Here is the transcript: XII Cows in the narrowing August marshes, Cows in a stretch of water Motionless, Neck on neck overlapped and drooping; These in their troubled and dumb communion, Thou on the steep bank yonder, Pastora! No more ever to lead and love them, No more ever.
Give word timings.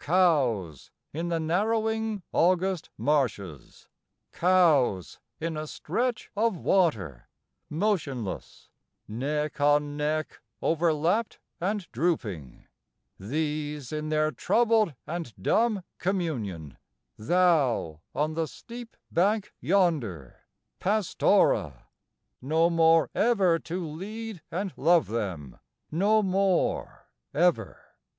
XII 0.00 0.06
Cows 0.06 0.90
in 1.12 1.28
the 1.28 1.38
narrowing 1.38 2.22
August 2.32 2.88
marshes, 2.96 3.88
Cows 4.32 5.18
in 5.38 5.54
a 5.54 5.66
stretch 5.66 6.30
of 6.34 6.56
water 6.56 7.28
Motionless, 7.68 8.70
Neck 9.06 9.60
on 9.60 9.98
neck 9.98 10.40
overlapped 10.62 11.40
and 11.60 11.86
drooping; 11.92 12.64
These 13.20 13.92
in 13.92 14.08
their 14.08 14.30
troubled 14.32 14.94
and 15.06 15.30
dumb 15.36 15.82
communion, 15.98 16.78
Thou 17.18 18.00
on 18.14 18.32
the 18.32 18.46
steep 18.48 18.96
bank 19.10 19.52
yonder, 19.60 20.46
Pastora! 20.80 21.88
No 22.40 22.70
more 22.70 23.10
ever 23.14 23.58
to 23.58 23.86
lead 23.86 24.40
and 24.50 24.72
love 24.78 25.08
them, 25.08 25.58
No 25.90 26.22
more 26.22 27.08
ever. 27.34 27.78